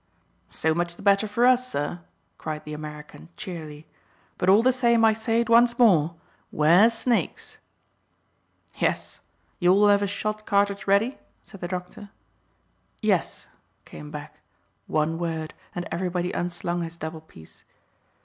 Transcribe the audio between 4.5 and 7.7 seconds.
the same I say it once more 'Ware snakes."